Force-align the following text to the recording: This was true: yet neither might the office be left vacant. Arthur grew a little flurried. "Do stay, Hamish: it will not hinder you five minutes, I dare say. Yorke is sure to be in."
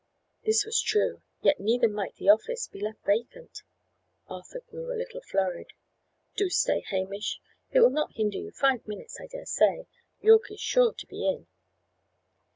This 0.43 0.65
was 0.65 0.81
true: 0.81 1.21
yet 1.43 1.59
neither 1.59 1.87
might 1.87 2.15
the 2.15 2.27
office 2.27 2.67
be 2.67 2.81
left 2.81 3.05
vacant. 3.05 3.61
Arthur 4.27 4.61
grew 4.67 4.91
a 4.91 4.97
little 4.97 5.21
flurried. 5.21 5.73
"Do 6.35 6.49
stay, 6.49 6.83
Hamish: 6.87 7.39
it 7.69 7.81
will 7.81 7.91
not 7.91 8.15
hinder 8.15 8.39
you 8.39 8.49
five 8.49 8.87
minutes, 8.87 9.19
I 9.21 9.27
dare 9.27 9.45
say. 9.45 9.85
Yorke 10.19 10.49
is 10.49 10.59
sure 10.59 10.93
to 10.95 11.05
be 11.05 11.27
in." 11.27 11.45